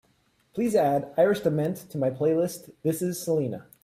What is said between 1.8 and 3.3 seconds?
to my playlist this is